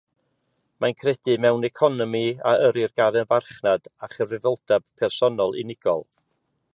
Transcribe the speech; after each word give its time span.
Mae'n 0.83 0.95
credu 1.01 1.35
mewn 1.43 1.67
economi 1.69 2.23
a 2.51 2.55
yrrir 2.69 2.95
gan 3.01 3.19
y 3.23 3.25
farchnad 3.33 3.91
a 4.07 4.09
chyfrifoldeb 4.15 4.89
personol 5.03 5.57
unigol. 5.65 6.07